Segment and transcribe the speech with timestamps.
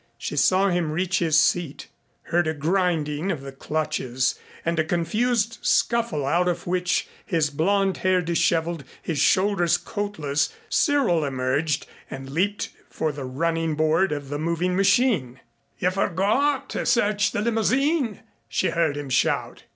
[0.17, 1.87] She saw him reach his seat,
[2.23, 4.33] heard a grinding of the clutches
[4.65, 11.23] and a confused scuffle out of which, his blond hair disheveled, his shoulders coatless, Cyril
[11.23, 15.39] emerged and leaped for the running board of the moving machine.
[15.77, 19.65] "You forgot to search the limousine," she heard him shout.